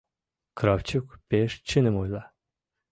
[0.57, 2.23] —Кравчук пеш чыным ойла.